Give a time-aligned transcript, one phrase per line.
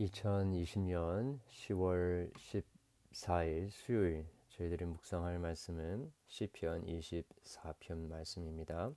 [0.00, 2.32] 2020년 10월
[3.12, 8.92] 14일 수요일 저희들이 묵상할 말씀은 시편 24편 말씀입니다.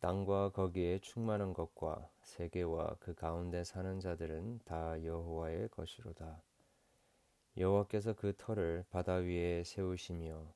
[0.00, 6.40] 땅과 거기에 충만한 것과 세계와 그 가운데 사는 자들은 다 여호와의 것이로다.
[7.58, 10.50] 여호와께서 그 터를 바다 위에 세우시며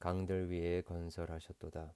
[0.00, 1.94] 강들 위에 건설하셨도다.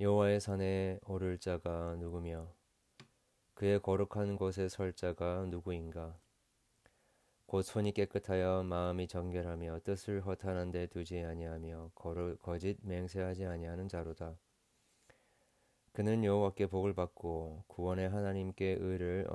[0.00, 2.48] 여호와의 산에 오를 자가 누구며
[3.56, 6.14] 그의 거룩한 곳에 설 자가 누구인가?
[7.46, 11.92] 곧 손이 깨끗하여 마음이 정결하며 뜻을 허탄한 데 두지 아니하며
[12.42, 14.36] 거짓 맹세하지 아니하는 자로다.
[15.92, 19.26] 그는 여호와께 복을 받고 구원의 하나님께 의를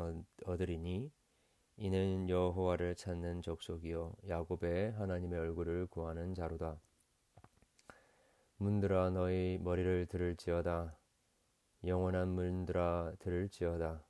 [0.46, 1.12] 얻으리니
[1.78, 6.80] 이는 여호와를 찾는 족속이요 야곱의 하나님의 얼굴을 구하는 자로다.
[8.58, 10.96] 문들아 너희 머리를 들을지어다
[11.86, 14.04] 영원한 문들아 들을지어다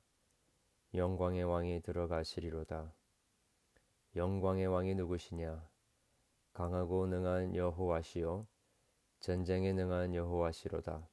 [0.94, 2.94] 영광의 왕이 들어가시리로다.
[4.14, 5.66] 영광의 왕이 누구시냐?
[6.52, 8.46] 강하고 능한 여호와시요
[9.20, 11.08] 전쟁에 능한 여호와시로다.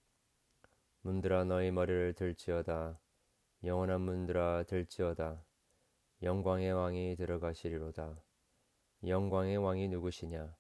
[1.01, 2.99] 문들아 너희 머리를 들지어다.
[3.63, 5.45] 영원한 문들아 들지어다.
[6.23, 8.21] 영광의 왕이 들어가시리로다.
[9.07, 10.57] 영광의 왕이 누구시냐?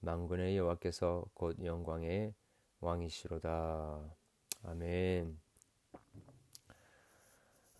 [0.00, 2.34] 망군의 여호와께서 곧 영광의
[2.80, 4.16] 왕이시로다.
[4.64, 5.40] 아멘.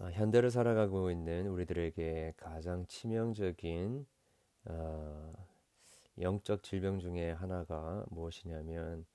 [0.00, 4.06] 어, 현대를 살아가고 있는 우리들에게 가장 치명적인
[4.66, 5.32] 어,
[6.18, 9.06] 영적 질병 중에 하나가 무엇이냐면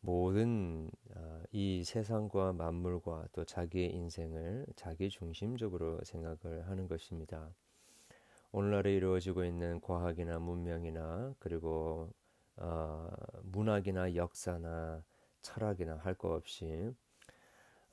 [0.00, 7.50] 모든 어, 이 세상과 만물과 또 자기의 인생을 자기 중심적으로 생각을 하는 것입니다.
[8.52, 12.12] 오늘날에 이루어지고 있는 과학이나 문명이나 그리고
[12.56, 13.10] 어,
[13.42, 15.02] 문학이나 역사나
[15.42, 16.94] 철학이나 할 것 없이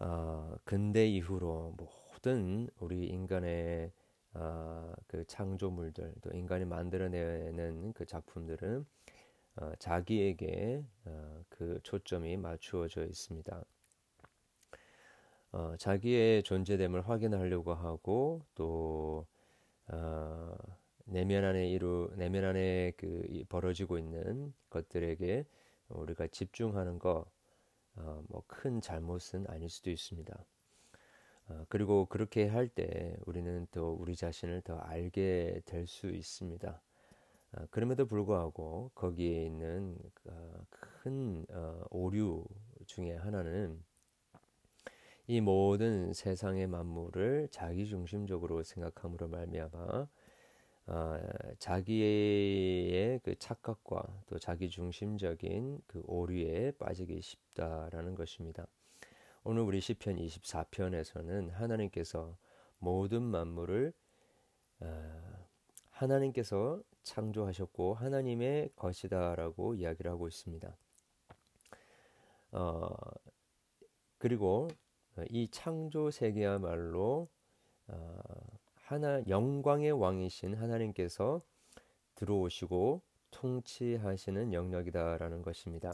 [0.03, 3.91] 어, 근대 이후로 모든 우리 인간의
[4.33, 8.83] 어, 그 창조물들 또 인간이 만들어내는 그 작품들은
[9.57, 13.63] 어, 자기에게 어, 그 초점이 맞추어져 있습니다.
[15.51, 19.27] 어, 자기의 존재됨을 확인하려고 하고 또
[19.87, 20.57] 어,
[21.05, 25.45] 내면 안에 이루 내면 안에 그 벌어지고 있는 것들에게
[25.89, 27.25] 우리가 집중하는 것
[28.01, 30.45] 어, 뭐큰 잘못은 아닐 수도 있습니다.
[31.49, 36.81] 어, 그리고 그렇게 할 때 우리는 또 우리 자신을 더 알게 될 수 있습니다.
[37.53, 39.97] 어, 그럼에도 불구하고 거기에 있는
[40.27, 42.45] 어, 큰 어, 오류
[42.87, 43.83] 중에 하나는
[45.27, 50.07] 이 모든 세상의 만물을 자기 중심적으로 생각함으로 말미암아
[50.91, 51.17] 어,
[51.57, 58.67] 자기의 그 착각과 또 자기 중심적인 그 오류에 빠지기 쉽다라는 것입니다.
[59.45, 62.37] 오늘 우리 시편 24편에서는 하나님께서
[62.79, 63.93] 모든 만물을
[64.81, 65.47] 어,
[65.91, 70.75] 하나님께서 창조하셨고 하나님의 것이다라고 이야기를 하고 있습니다.
[72.51, 72.89] 어,
[74.17, 74.67] 그리고
[75.29, 77.29] 이 창조 세계야말로
[77.87, 78.19] 어,
[78.91, 81.41] 하나 영광의 왕이신 하나님께서
[82.15, 85.93] 들어오시고 통치하시는 영역이다라는 것입니다.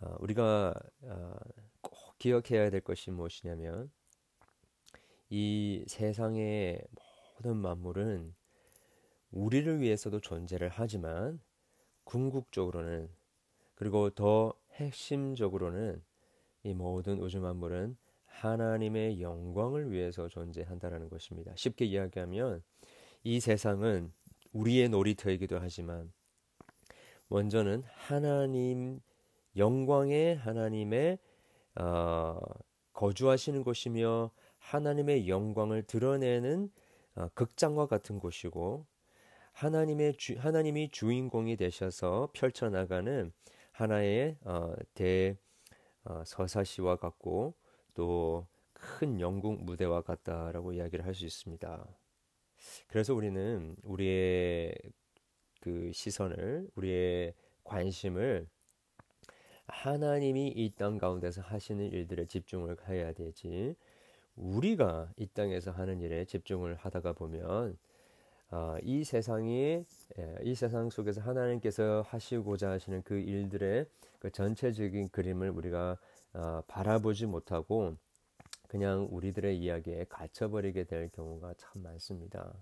[0.00, 1.36] 어, 우리가 어,
[1.80, 3.88] 꼭 기억해야 될 것이 무엇이냐면
[5.30, 6.82] 이 세상의
[7.36, 8.34] 모든 만물은
[9.30, 11.40] 우리를 위해서도 존재를 하지만
[12.02, 13.08] 궁극적으로는
[13.76, 16.02] 그리고 더 핵심적으로는
[16.64, 17.96] 이 모든 우주 만물은
[18.40, 21.52] 하나님의 영광을 위해서 존재한다라는 것입니다.
[21.56, 22.62] 쉽게 이야기하면
[23.24, 24.12] 이 세상은
[24.52, 26.12] 우리의 놀이터이기도 하지만
[27.28, 29.00] 먼저는 하나님
[29.56, 31.18] 영광의 하나님의
[31.80, 32.38] 어,
[32.92, 36.70] 거주하시는 곳이며 하나님의 영광을 드러내는
[37.16, 38.86] 어, 극장과 같은 곳이고
[39.52, 43.32] 하나님의 주, 하나님이 주인공이 되셔서 펼쳐나가는
[43.72, 45.36] 하나의 어, 대
[46.04, 47.54] 어, 서사시와 같고
[47.98, 48.46] 또
[48.80, 51.86] 큰 영국 무대와 같다라고 이야기를 할 수 있습니다.
[52.88, 54.74] 그래서 우리는 우리의
[55.60, 57.34] 그 시선을, 우리의
[57.64, 58.48] 관심을
[59.66, 63.74] 하나님이 이 땅 가운데서 하시는 일들에 집중을 해야 되지.
[64.36, 67.78] 우리가 이 땅에서 하는 일에 집중을 하다가 보면
[68.50, 69.84] 어, 이 세상이
[70.18, 73.86] 예, 이 세상 속에서 하나님께서 하시고자 하시는 그 일들의
[74.20, 75.98] 그 전체적인 그림을 우리가
[76.38, 77.96] 어, 바라보지 못하고
[78.68, 82.54] 그냥 우리들의 이야기에 갇혀버리게 될 경우가 참 많습니다.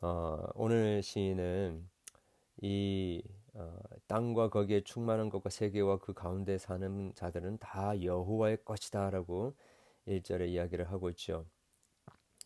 [0.00, 1.86] 어, 오늘 시인은
[2.62, 3.22] 이
[3.52, 9.54] 어, 땅과 거기에 충만한 것과 세계와 그 가운데 사는 자들은 다 여호와의 것이다라고
[10.08, 11.44] 1절에 이야기를 하고 있죠.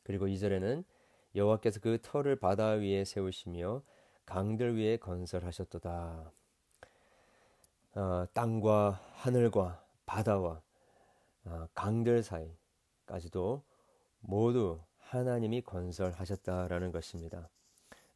[0.02, 0.84] 그리고 2절에는
[1.36, 3.82] 여호와께서 그 터를 바다 위에 세우시며
[4.26, 6.32] 강들 위에 건설하셨도다.
[7.94, 10.60] 어, 땅과 하늘과 바다와
[11.44, 13.62] 어, 강들 사이까지도
[14.18, 17.48] 모두 하나님이 건설하셨다라는 것입니다.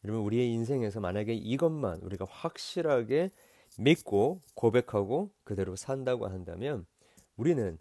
[0.05, 3.31] 여러분 우리의 인생에서 만약에 이것만 우리가 확실하게
[3.79, 6.85] 믿고 고백하고 그대로 산다고 한다면
[7.37, 7.79] 우리는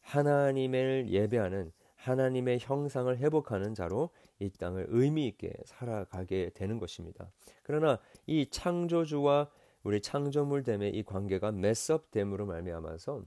[0.00, 4.08] 하나님을 예배하는 하나님의 형상을 회복하는 자로
[4.38, 7.30] 이 땅을 의미 있게 살아가게 되는 것입니다.
[7.62, 9.50] 그러나 이 창조주와
[9.82, 13.22] 우리 창조물 됨의 이 관계가 메스업됨으로 말미암아서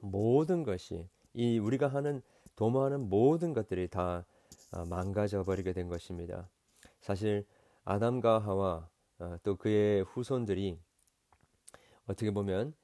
[0.00, 2.22] 모든 것이 이 우리가 하는
[2.56, 4.24] 도모하는 모든 것들이 다
[4.70, 6.48] 아, 망가져 버리게 된 것입니다.
[7.00, 7.46] 사실
[7.84, 10.78] 아담과 하와 아, 또 그의 후손들이
[12.06, 12.74] 어떻게 보면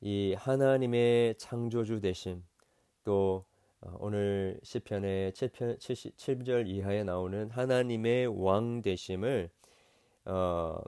[0.00, 2.42] 이 하나님의 창조주 대신
[3.04, 3.44] 또
[3.80, 9.50] 어, 오늘 시편의 7편 77절 이하에 나오는 하나님의 왕 되심을
[10.26, 10.80] 어,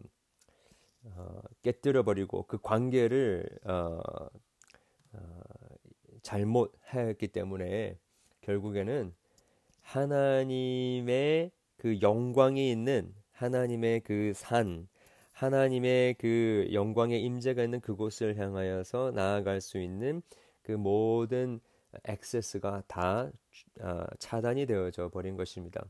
[1.04, 4.00] 어, 깨뜨려 버리고 그 관계를 어,
[5.12, 5.18] 어,
[6.24, 7.96] 잘못했기 때문에
[8.40, 9.14] 결국에는
[9.82, 14.88] 하나님의 그 영광이 있는 하나님의 그 산,
[15.32, 20.22] 하나님의 그 영광의 임재가 있는 그곳을 향하여서 나아갈 수 있는
[20.62, 21.60] 그 모든
[22.04, 23.30] 액세스가 다
[23.80, 25.84] 아, 차단이 되어져 버린 것입니다.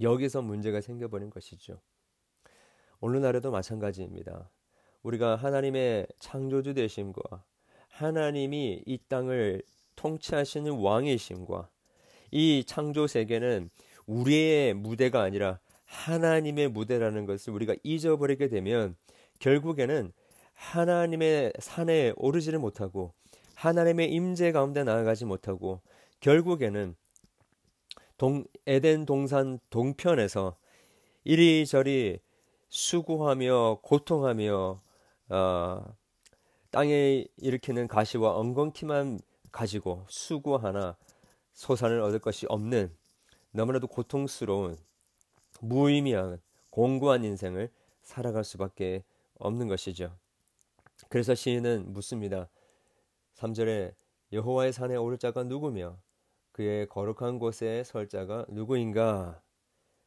[0.00, 1.80] 여기서 문제가 생겨버린 것이죠.
[3.00, 4.50] 오늘날에도 마찬가지입니다.
[5.02, 7.44] 우리가 하나님의 창조주 되심과
[7.92, 9.62] 하나님이 이 땅을
[9.96, 11.68] 통치하시는 왕이심과
[12.30, 13.70] 이 창조 세계는
[14.06, 18.96] 우리의 무대가 아니라 하나님의 무대라는 것을 우리가 잊어버리게 되면
[19.38, 20.12] 결국에는
[20.54, 23.12] 하나님의 산에 오르지를 못하고
[23.54, 25.82] 하나님의 임재 가운데 나아가지 못하고
[26.20, 26.96] 결국에는
[28.16, 30.54] 동, 에덴 동산 동편에서
[31.24, 32.20] 이리저리
[32.70, 34.80] 수고하며 고통하며
[35.28, 35.96] 어,
[36.72, 39.20] 땅에 일으키는 가시와 엉겅퀴만
[39.52, 40.96] 가지고 수고 하나
[41.52, 42.90] 소산을 얻을 것이 없는
[43.50, 44.78] 너무나도 고통스러운
[45.60, 46.40] 무의미한
[46.70, 47.70] 공고한 인생을
[48.00, 49.04] 살아갈 수밖에
[49.34, 50.16] 없는 것이죠.
[51.10, 52.48] 그래서 시인은 묻습니다.
[53.34, 53.94] 3절에
[54.32, 55.98] 여호와의 산에 오를 자가 누구며
[56.52, 59.42] 그의 거룩한 곳에 설 자가 누구인가?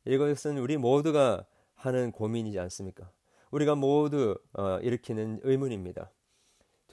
[0.05, 1.45] 이것은 우리 모두가
[1.75, 3.11] 하는 고민이지 않습니까?
[3.51, 6.11] 우리가 모두 어, 일으키는 의문입니다.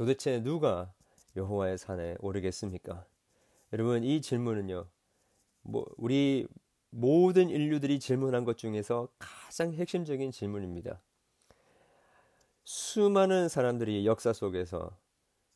[0.03, 0.93] 도대체 누가
[1.37, 3.07] 여호와의 산에 오르겠습니까?
[3.73, 4.89] 여러분 이 질문은요.
[5.61, 6.49] 뭐 우리
[6.91, 11.01] 모든 인류들이 질문한 것 중에서 가장 핵심적인 질문입니다.
[12.65, 14.99] 수많은 사람들이 역사 속에서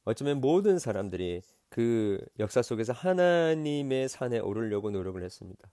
[0.05, 5.69] 어쩌면 모든 사람들이 그 역사 속에서 하나님의 산에 오르려고 노력을 했습니다.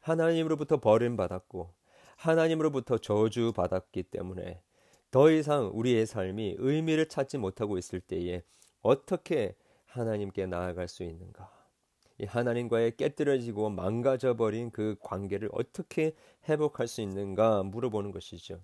[0.00, 1.74] 하나님으로부터 버림받았고
[2.16, 4.62] 하나님으로부터 저주받았기 때문에
[5.10, 8.42] 더 이상 우리의 삶이 의미를 찾지 못하고 있을 때에
[8.82, 9.54] 어떻게
[9.86, 11.50] 하나님께 나아갈 수 있는가?
[12.18, 16.14] 이 하나님과의 깨뜨려지고 망가져 버린 그 관계를 어떻게
[16.48, 18.62] 회복할 수 있는가 물어보는 것이죠.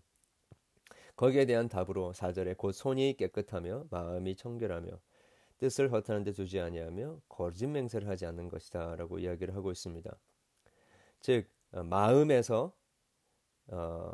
[1.17, 4.91] 거기에 대한 답으로 4절에 곧 손이 깨끗하며 마음이 청결하며
[5.59, 10.11] 뜻을 허탄한 데 두지 아니하며 거짓 맹세를 하지 않는 것이다라고 이야기를 하고 있습니다.
[11.21, 12.73] 즉 어, 마음에서
[13.69, 14.13] 어,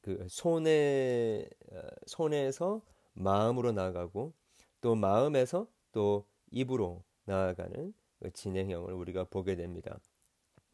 [0.00, 4.32] 그 손에 어, 손에서 마음으로 나아가고
[4.80, 9.98] 또 마음에서 또 입으로 나아가는 그 진행형을 우리가 보게 됩니다.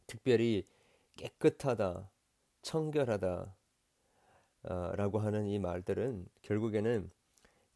[0.07, 0.65] 특별히
[1.17, 2.11] 깨끗하다,
[2.63, 3.57] 청결하다,
[4.65, 7.11] 어, 라고 하는 이 말들은 결국에는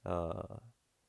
[0.04, 0.30] 어,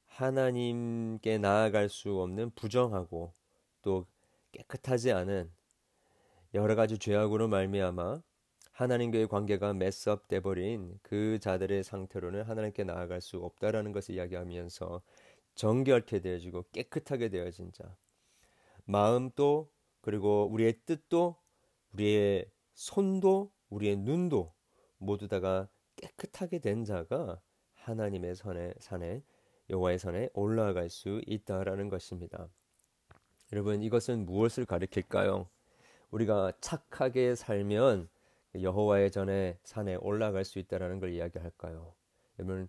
[0.06, 3.34] 하나님께 나아갈 수 없는 부정하고
[3.82, 4.06] 또
[4.52, 5.52] 깨끗하지 않은
[6.54, 8.22] 여러 가지 죄악으로 말미암아
[8.72, 15.02] 하나님과의 관계가 메스업돼 버린 그 자들의 상태로는 하나님께 나아갈 수 없다라는 것을 이야기하면서
[15.56, 17.96] 정결케 되어지고 깨끗하게 되어진 자
[18.86, 19.70] 마음도
[20.02, 21.36] 그리고 우리의 뜻도
[21.94, 24.54] 우리의 손도 우리의 눈도
[24.98, 27.40] 모두 다가 깨끗하게 된 자가
[27.74, 29.24] 하나님의 선에 산에
[29.70, 32.50] 여호와의 선에 올라갈 수 있다라는 것입니다.
[33.52, 35.50] 여러분 이것은 무엇을 가리킬까요?
[36.12, 38.10] 우리가 착하게 살면
[38.60, 41.94] 여호와의 전에 산에 올라갈 수 있다라는 걸 이야기할까요?
[42.40, 42.68] 여러분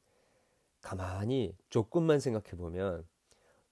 [0.80, 3.06] 가만히 조금만 생각해 보면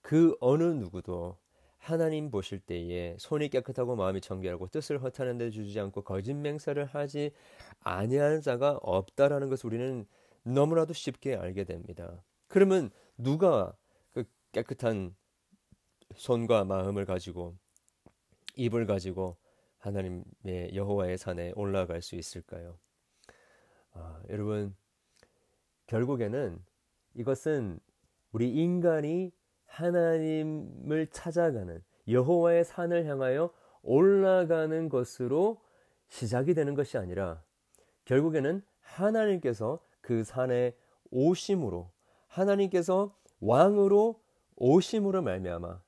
[0.00, 1.36] 그 어느 누구도
[1.76, 7.32] 하나님 보실 때에 손이 깨끗하고 마음이 청결하고 뜻을 허탄한 데 주지 않고 거짓 맹세를 하지
[7.80, 10.06] 아니하는 자가 없다라는 것을 우리는
[10.42, 12.22] 너무나도 쉽게 알게 됩니다.
[12.48, 13.74] 그러면 누가
[14.12, 15.14] 그 깨끗한
[16.16, 17.56] 손과 마음을 가지고
[18.56, 19.36] 입을 가지고
[19.80, 22.78] 하나님의 여호와의 산에 올라갈 수 있을까요?
[23.92, 24.74] 아, 여러분
[25.86, 26.62] 결국에는
[27.14, 27.80] 이것은
[28.32, 29.32] 우리 인간이
[29.66, 35.62] 하나님을 찾아가는 여호와의 산을 향하여 올라가는 것으로
[36.08, 37.42] 시작이 되는 것이 아니라
[38.04, 40.76] 결국에는 하나님께서 그 산에
[41.10, 41.90] 오심으로
[42.26, 44.20] 하나님께서 왕으로
[44.56, 45.82] 오심으로 말미암아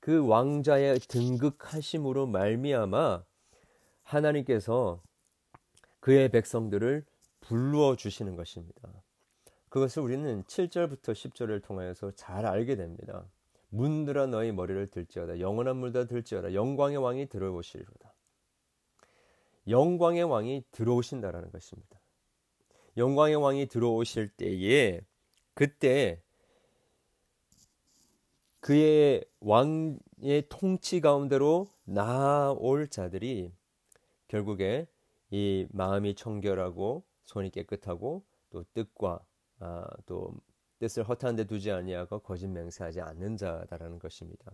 [0.00, 3.24] 그 왕자의 등극하심으로 말미암아
[4.14, 5.02] 하나님께서
[6.00, 7.04] 그의 백성들을
[7.40, 9.02] 불러 주시는 것입니다.
[9.68, 13.24] 그것을 우리는 7절부터 10절을 통하여서 잘 알게 됩니다.
[13.68, 18.12] 문들아 너희 머리를 들지어다 영원한 물다 들지어다 영광의 왕이 들어오시리로다.
[19.68, 22.00] 영광의 왕이 들어오신다라는 것입니다.
[22.96, 25.00] 영광의 왕이 들어오실 때에
[25.54, 26.20] 그때
[28.58, 33.52] 그의 왕의 통치 가운데로 나올 자들이
[34.30, 34.86] 결국에
[35.30, 39.20] 이 마음이 청결하고 손이 깨끗하고 또 뜻과
[39.58, 40.32] 아, 또
[40.78, 44.52] 뜻을 허탄 데 두지 아니하고 거짓 맹세하지 않는 자다라는 것입니다.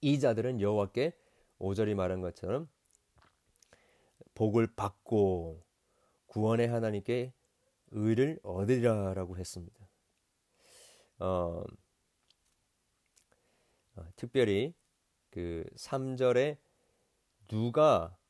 [0.00, 1.12] 이 자들은 여호와께
[1.58, 2.68] 오절이 말한 것처럼
[4.34, 5.62] 복을 받고
[6.26, 7.34] 구원의 하나님께
[7.90, 9.88] 의를 얻으리라라고 했습니다.
[11.18, 11.62] 어,
[13.96, 14.74] 어, 특별히
[15.30, 16.56] 그 3절에
[17.48, 18.27] 누가 아,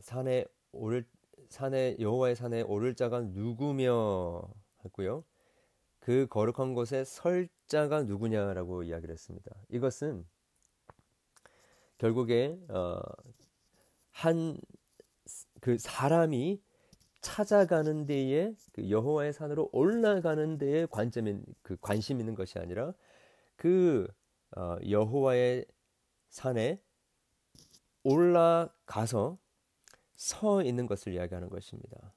[0.00, 1.04] 산에 오를
[1.48, 4.42] 산에 여호와의 산에 오를 자가 누구며
[4.84, 5.24] 했고요.
[6.00, 9.50] 그 거룩한 곳에 설 자가 누구냐라고 이야기를 했습니다.
[9.68, 10.26] 이것은
[11.98, 13.00] 결국에 어,
[14.10, 14.58] 한
[15.60, 16.62] 그 사람이
[17.20, 22.94] 찾아가는 데에 그 여호와의 산으로 올라가는 데에 관점인 그 관심 있는 것이 아니라
[23.56, 24.06] 그
[24.56, 25.66] 어, 여호와의
[26.30, 26.80] 산에
[28.04, 29.38] 올라가서
[30.18, 32.12] 서 있는 것을 이야기하는 것입니다.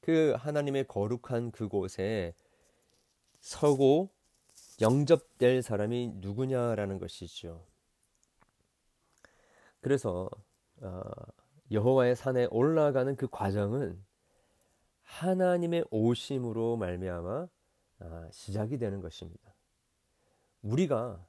[0.00, 2.34] 그 하나님의 거룩한 그곳에
[3.38, 4.08] 서고
[4.80, 7.66] 영접될 사람이 누구냐라는 것이죠.
[9.80, 10.30] 그래서
[10.80, 11.02] 어,
[11.70, 14.02] 여호와의 산에 올라가는 그 과정은
[15.02, 17.48] 하나님의 오심으로 말미암아
[17.98, 19.54] 아, 시작이 되는 것입니다.
[20.62, 21.22] 우리가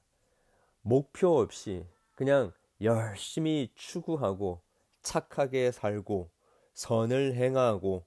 [0.81, 1.85] 목표 없이
[2.15, 4.61] 그냥 열심히 추구하고
[5.03, 6.29] 착하게 살고
[6.74, 8.05] 선을 행하고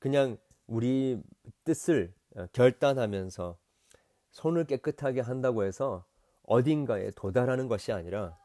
[0.00, 0.36] 그냥
[0.66, 1.22] 우리
[1.64, 3.58] 뜻을 어, 결단하면서
[4.30, 6.04] 손을 깨끗하게 한다고 해서
[6.42, 8.36] 어딘가에 도달하는 것이 아니라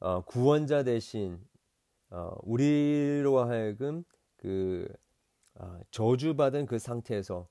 [0.00, 1.40] 어, 구원자 대신
[2.10, 4.04] 어, 우리로 하여금
[4.36, 4.88] 그
[5.54, 7.48] 어, 저주받은 그 상태에서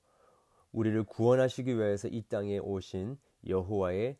[0.72, 4.16] 우리를 구원하시기 위해서 이 땅에 오신 여호와의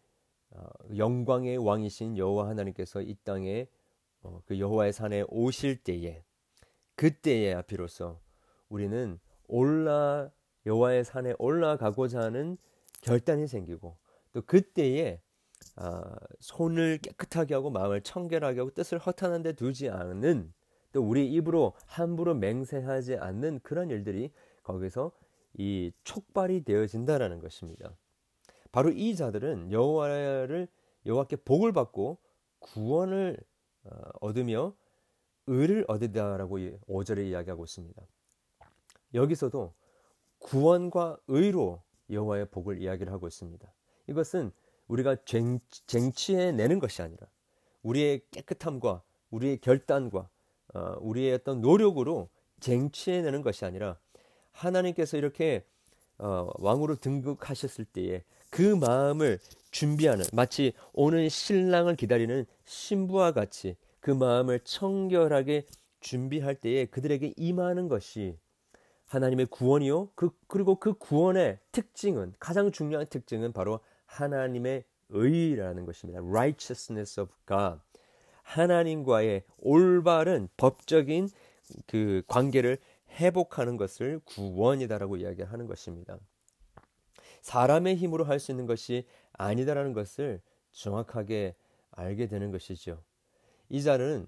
[0.51, 0.67] 어,
[0.97, 3.78] 영광의 왕이신 여호와 하나님께서 이 땅에 어,
[4.47, 6.25] 그 여호와의 산에 오실 때에
[6.97, 8.21] 그때에 비로소
[8.69, 10.31] 우리는 올라
[10.67, 12.59] 여호와의 산에 올라가고자 하는
[13.03, 13.97] 결단이 생기고
[14.33, 15.21] 또 그때에
[15.77, 20.53] 아, 손을 깨끗하게 하고 마음을 청결하게 하고 뜻을 허탄한 데 두지 않는
[20.93, 24.33] 또 우리 입으로 함부로 맹세하지 않는 그런 일들이
[24.63, 25.13] 거기서
[25.55, 27.97] 이 촉발이 되어진다라는 것입니다.
[28.73, 30.69] 바로 이 자들은 여호와를
[31.07, 32.19] 여호와께 복을 받고
[32.59, 33.58] 구원을 어,
[34.21, 34.75] 얻으며
[35.47, 38.03] 의를 얻으다라고 5절에 이야기하고 있습니다.
[39.15, 39.75] 여기서도
[40.39, 43.73] 구원과 의로 여호와의 복을 이야기를 하고 있습니다.
[44.09, 44.53] 이것은
[44.89, 47.27] 우리가 쟁, 쟁취해 내는 것이 아니라
[47.83, 50.29] 우리의 깨끗함과 우리의 결단과
[50.75, 52.29] 어, 우리의 어떤 노력으로
[52.61, 53.99] 쟁취해 내는 것이 아니라
[54.53, 55.65] 하나님께서 이렇게
[56.19, 59.39] 어, 왕으로 등극하셨을 때에 그 마음을
[59.71, 65.67] 준비하는 마치 오는 신랑을 기다리는 신부와 같이 그 마음을 청결하게
[66.01, 68.37] 준비할 때에 그들에게 임하는 것이
[69.07, 70.11] 하나님의 구원이요.
[70.15, 76.21] 그, 그리고 그 구원의 특징은 가장 중요한 특징은 바로 하나님의 의라는 것입니다.
[76.21, 77.81] righteousness of God.
[78.43, 81.29] 하나님과의 올바른 법적인
[81.87, 82.79] 그 관계를
[83.11, 86.19] 회복하는 것을 구원이다라고 이야기하는 것입니다.
[87.49, 91.57] 사람의 힘으로 할 수 있는 것이 아니다라는 것을 정확하게
[91.93, 93.03] 알게 되는 것이죠.
[93.71, 94.27] 이 자는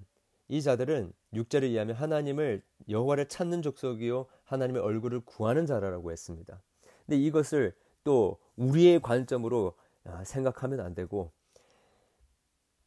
[0.49, 6.62] 이 자들은 6절에 의하면 하나님을 여호와를 찾는 족속이요 하나님의 얼굴을 구하는 자라고 했습니다.
[7.05, 9.75] 근데 이것을 또 우리의 관점으로
[10.05, 11.31] 아, 생각하면 안 되고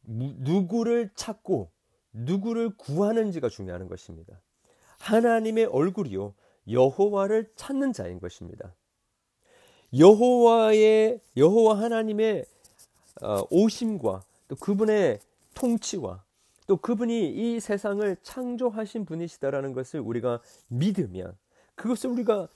[0.02, 1.70] 누구를 찾고
[2.12, 4.42] 누구를 구하는지가 중요한 것입니다.
[4.98, 6.34] 하나님의 얼굴이요
[6.68, 8.74] 여호와를 찾는 자인 것입니다.
[9.96, 12.44] 여호와의 여호와 하나님의
[13.22, 15.20] 어, 오심과 또 그분의
[15.54, 16.24] 통치와
[16.66, 21.36] 또 그분이 이 세상을 창조하신 분이시다라는 것을 우리가 믿으면
[21.74, 22.48] 그것을 우리가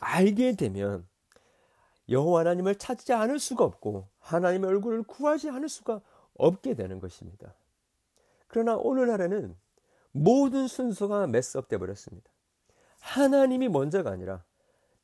[0.00, 1.06] 알게 되면
[2.08, 6.00] 여호와 하나님을 찾지 않을 수가 없고 하나님의 얼굴을 구하지 않을 수가
[6.36, 7.54] 없게 되는 것입니다.
[8.48, 9.56] 그러나 오늘날에는
[10.12, 12.30] 모든 순서가 메스업돼 버렸습니다.
[13.00, 14.44] 하나님이 먼저가 아니라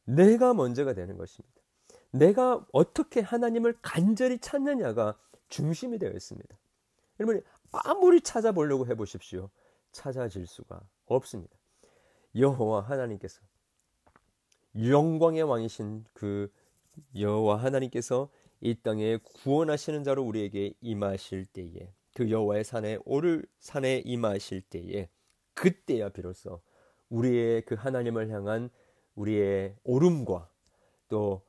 [0.04, 1.59] 내가 먼저가 되는 것입니다.
[2.10, 6.56] 내가 어떻게 하나님을 간절히 찾느냐가 중심이 되어 있습니다.
[7.20, 9.50] 여러분 아무리 찾아보려고 해보십시오.
[9.92, 11.54] 찾아질 수가 없습니다.
[12.34, 13.40] 여호와 하나님께서
[14.76, 16.52] 영광의 왕이신 그
[17.16, 24.62] 여호와 하나님께서 이 땅에 구원하시는 자로 우리에게 임하실 때에 그 여호와의 산에 오를 산에 임하실
[24.62, 25.08] 때에
[25.54, 26.60] 그때야 비로소
[27.08, 28.70] 우리의 그 하나님을 향한
[29.14, 30.48] 우리의 오름과
[31.08, 31.42] 또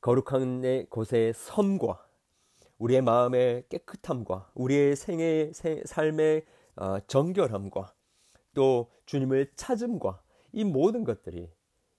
[0.00, 2.06] 거룩한 곳의 섬과
[2.78, 5.52] 우리의 마음의 깨끗함과 우리의 생의
[5.84, 6.44] 삶의
[6.76, 7.92] 어, 정결함과
[8.54, 11.50] 또 주님을 찾음과 이 모든 것들이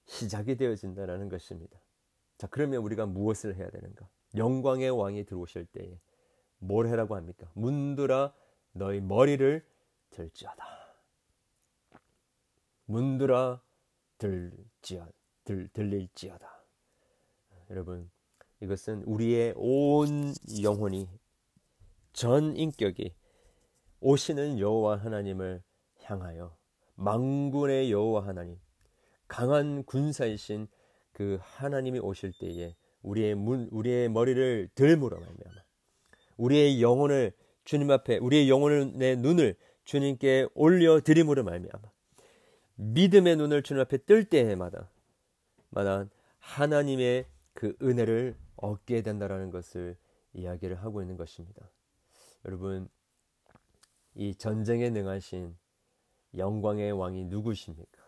[0.06, 1.80] 시작이 되어진다는 것입니다.
[2.38, 4.08] 자, 그러면 우리가 무엇을 해야 되는가?
[4.36, 6.00] 영광의 왕이 들어오실 때에
[6.60, 7.50] 뭘 해라고 합니까?
[7.54, 8.34] 문들아
[8.72, 9.66] 너희 머리를
[10.12, 10.66] 들지어다.
[12.86, 13.62] 문들아
[14.18, 15.08] 들지어
[15.44, 16.59] 들 들릴지어다.
[17.70, 18.10] 여러분
[18.62, 21.08] 이것은 우리의 온 영혼이
[22.14, 23.14] 전 인격이
[24.02, 25.62] 오시는 여호와 하나님을
[26.04, 26.58] 향하여
[26.96, 28.58] 망군의 여호와 하나님
[29.28, 30.68] 강한 군사이신
[31.14, 35.64] 그 하나님이 오실 때에 우리의 문 우리의 머리를 들물어 말미암아
[36.38, 37.34] 우리의 영혼을
[37.66, 41.92] 주님 앞에 우리의 영혼을 내 눈을 주님께 올려 드림으로 말미암아
[42.76, 44.90] 믿음의 눈을 주님 앞에 뜰 때마다
[45.70, 46.08] 마다
[46.40, 47.26] 하나님의
[47.60, 49.98] 그 은혜를 얻게 된다라는 것을
[50.32, 51.70] 이야기를 하고 있는 것입니다.
[52.46, 52.88] 여러분
[54.16, 55.58] 이 전쟁에 능하신
[56.38, 58.02] 영광의 왕이 누구십니까?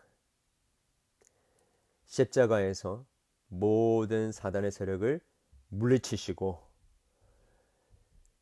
[2.06, 3.04] 십자가에서
[3.48, 5.20] 모든 사단의 세력을
[5.68, 6.58] 물리치시고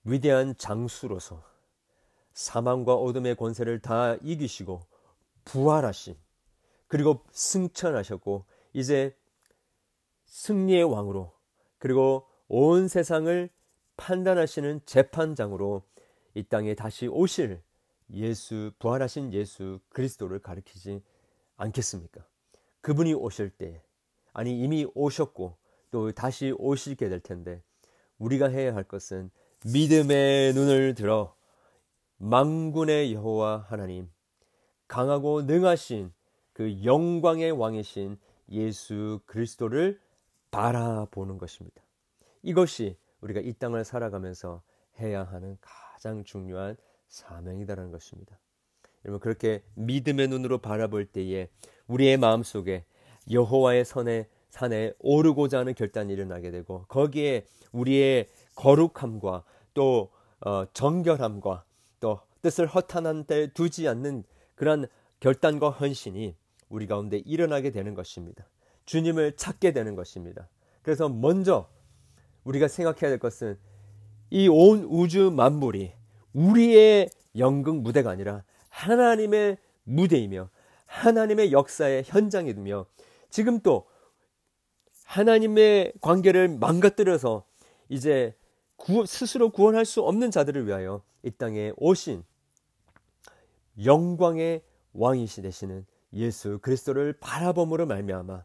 [0.05, 1.43] 위대한 장수로서
[2.35, 4.87] 사망과 어둠의 권세를 다 이기시고
[5.45, 6.17] 부활하신
[6.87, 9.19] 그리고 승천하셨고 이제
[10.31, 11.33] 승리의 왕으로
[11.79, 13.51] 그리고 온 세상을
[13.97, 15.83] 판단하시는 재판장으로
[16.35, 17.61] 이 땅에 다시 오실
[18.13, 21.03] 예수 부활하신 예수 그리스도를 가리키지
[21.57, 22.25] 않겠습니까?
[22.81, 23.83] 그분이 오실 때
[24.33, 25.57] 아니 이미 오셨고
[25.91, 27.63] 또 다시 오시게 될 텐데
[28.19, 29.31] 우리가 해야 할 것은
[29.67, 31.35] 믿음의 눈을 들어
[32.19, 34.09] 망군의 여호와 하나님
[34.87, 36.13] 강하고 능하신
[36.53, 38.19] 그 영광의 왕이신
[38.51, 40.01] 예수 그리스도를
[40.51, 41.83] 바라보는 것입니다.
[42.43, 44.63] 이것이 우리가 이 땅을 살아가면서
[44.99, 46.77] 해야 하는 가장 중요한
[47.09, 48.39] 사명이다라는 것입니다.
[49.05, 51.49] 여러분 그렇게 믿음의 눈으로 바라볼 때에
[51.87, 52.85] 우리의 마음 속에
[53.31, 60.11] 여호와의 선에 산에 오르고자 하는 결단이 일어나게 되고 거기에 우리의 거룩함과 또
[60.41, 61.65] 어, 정결함과
[62.01, 64.25] 또 뜻을 허탄한 데 두지 않는
[64.57, 64.87] 그러한
[65.21, 66.35] 결단과 헌신이
[66.69, 68.47] 우리 가운데 일어나게 되는 것입니다.
[68.87, 70.49] 주님을 찾게 되는 것입니다.
[70.83, 71.69] 그래서 먼저
[72.45, 73.59] 우리가 생각해야 될 것은
[74.31, 75.93] 이 온 우주 만물이
[76.33, 80.49] 우리의 연극 무대가 아니라 하나님의 무대이며
[80.87, 82.87] 하나님의 역사의 현장이며
[83.29, 83.89] 지금 또
[85.05, 87.45] 하나님의 관계를 망가뜨려서
[87.89, 88.35] 이제
[88.77, 92.25] 구, 스스로 구원할 수 없는 자들을 위하여 이 땅에 오신
[93.85, 94.63] 영광의
[94.93, 98.45] 왕이시 되시는 예수 그리스도를 바라봄으로 말미암아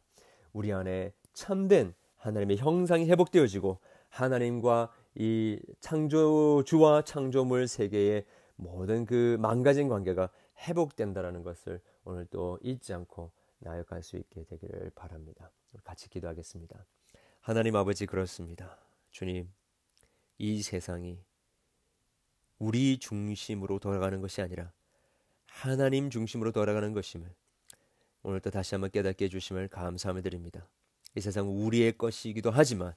[0.56, 10.30] 우리 안에 참된 하나님의 형상이 회복되어지고 하나님과 이 창조주와 창조물 세계의 모든 그 망가진 관계가
[10.60, 15.52] 회복된다라는 것을 오늘 또 잊지 않고 나아갈 수 있게 되기를 바랍니다.
[15.84, 16.86] 같이 기도하겠습니다.
[17.42, 18.78] 하나님 아버지 그렇습니다.
[19.12, 19.52] 주님,
[20.38, 21.20] 이 세상이
[22.60, 24.72] 우리 중심으로 돌아가는 것이 아니라
[25.48, 27.30] 하나님 중심으로 돌아가는 것임을
[28.26, 30.68] 오늘 또 다시 한번 깨닫게 해주심을 감사함을 드립니다.
[31.14, 32.96] 이 세상 우리의 것이기도 하지만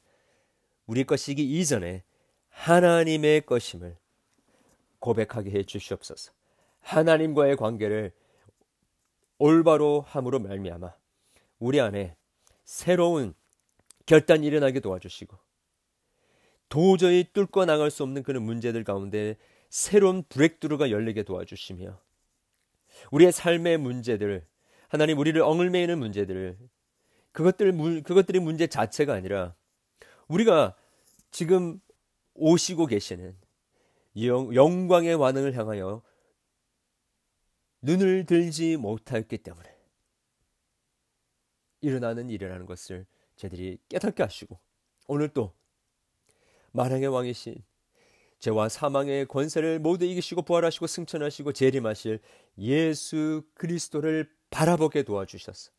[0.86, 2.02] 우리 것이기 이전에
[2.48, 3.98] 하나님의 것임을
[5.00, 6.32] 고백하게 해 주시옵소서.
[6.80, 8.10] 하나님과의 관계를
[9.36, 10.94] 올바로 함으로 말미암아
[11.58, 12.16] 우리 안에
[12.64, 13.34] 새로운
[14.06, 15.36] 결단이 일어나게 도와주시고
[16.70, 19.36] 도저히 뚫고 나갈 수 없는 그런 문제들 가운데
[19.68, 22.00] 새로운 브렉드루가 열리게 도와주시며
[23.10, 24.46] 우리의 삶의 문제들
[24.88, 26.58] 하나님 우리를 엉을매이는 문제들.
[27.32, 27.72] 그것들
[28.02, 29.54] 그것들이 문제 자체가 아니라
[30.28, 30.74] 우리가
[31.30, 31.80] 지금
[32.34, 33.36] 오시고 계시는
[34.22, 36.02] 영, 광의 완흥을 향하여
[37.82, 39.68] 눈을 들지 못했기 때문에
[41.80, 44.58] 일어나는 일이라는 것을 저들이 깨닫게 하시고
[45.06, 45.54] 오늘 또
[46.72, 47.62] 만왕의 왕이신
[48.40, 52.20] 죄와 사망의 권세를 모두 이기시고 부활하시고 승천하시고 재림하실
[52.58, 55.70] 예수 그리스도를 바라보게 도와주셨어.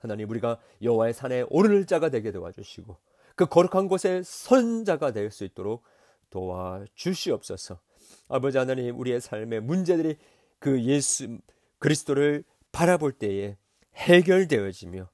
[0.00, 2.96] 하나님 우리가 여호와의 산에 오를 자가 되게 도와주시고
[3.34, 5.82] 그 거룩한 곳에 선 자가 될 수 있도록
[6.30, 7.80] 도와주시옵소서.
[8.28, 10.16] 아버지 하나님 우리의 삶의 문제들이
[10.58, 11.38] 그 예수
[11.78, 13.56] 그리스도를 바라볼 때에
[13.94, 15.08] 해결되어지며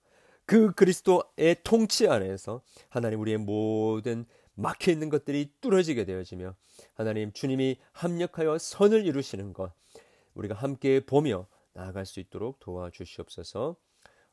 [0.46, 6.54] 그 그리스도의 통치 안에서 하나님 우리의 모든 막혀 있는 것들이 뚫어지게 되어지며
[6.94, 9.72] 하나님 주님이 합력하여 선을 이루시는 것
[10.34, 13.76] 우리가 함께 보며 나아갈 수 있도록 도와주시옵소서.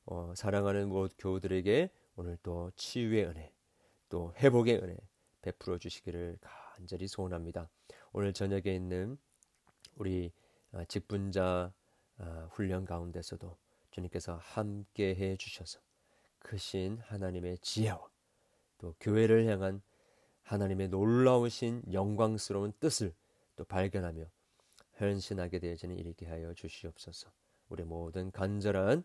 [0.06, 3.54] 어, 사랑하는 모든 교우들에게 오늘 또 치유의 은혜,
[4.10, 4.96] 또 회복의 은혜
[5.42, 7.70] 베풀어 주시기를 간절히 소원합니다.
[8.14, 9.18] 오늘 저녁에 있는
[9.96, 10.32] 우리
[10.72, 11.74] 아, 직분자
[12.18, 13.58] 아, 훈련 가운데서도
[13.92, 15.80] 주님께서 함께 해 주셔서
[16.40, 18.10] 크신 하나님의 지혜와
[18.78, 19.82] 또 교회를 향한
[20.44, 23.14] 하나님의 놀라우신 영광스러운 뜻을
[23.56, 24.26] 또 발견하며
[25.02, 27.32] 현신하게 되어지는 일이게 하여 주시옵소서.
[27.70, 29.04] 우리 모든 간절한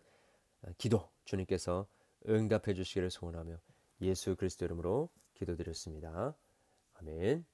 [0.77, 1.87] 기도 주님께서
[2.27, 3.59] 응답해 주시기를 소원하며
[4.01, 6.35] 예수 그리스도 이름으로 기도드렸습니다.
[6.93, 7.45] 아멘.